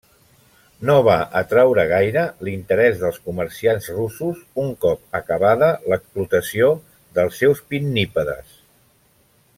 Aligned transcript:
No 0.89 0.93
va 1.07 1.17
atraure 1.41 1.83
gaire 1.91 2.23
l'interès 2.47 2.97
dels 3.03 3.19
comerciants 3.27 3.91
russos 3.99 4.41
un 4.65 4.73
cop 4.87 5.21
acabada 5.23 5.71
l'explotació 5.93 6.75
dels 7.19 7.39
seus 7.45 7.63
pinnípedes. 7.75 8.61